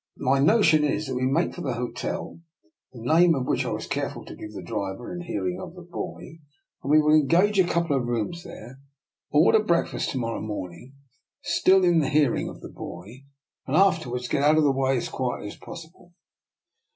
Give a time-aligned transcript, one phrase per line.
[0.17, 2.39] My notion is that we make for the hotel,
[2.91, 5.75] the name of which I was careful to give the driver in the hearing of
[5.75, 6.39] the boy.
[6.83, 8.79] We will engage a couple of rooms there,
[9.29, 10.17] order breakfast for I40 DR.
[10.17, 10.17] NIKOLA'S EXPERIMENT.
[10.17, 10.93] to morrow morning,
[11.43, 13.25] still in the hearing of the boy,
[13.67, 16.11] and afterwards get out of the way as quietly as possible."